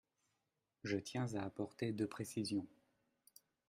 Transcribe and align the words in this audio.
Je 0.83 0.97
tiens 0.97 1.31
à 1.35 1.43
apporter 1.43 1.91
deux 1.91 2.07
précisions. 2.07 2.65